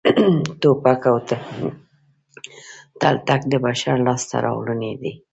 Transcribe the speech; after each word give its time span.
ټوپک 0.61 1.01
او 1.11 1.17
تلتک 3.01 3.41
د 3.49 3.53
بشر 3.65 3.95
لاسته 4.07 4.35
راوړنې 4.45 4.91
دي 5.01 5.13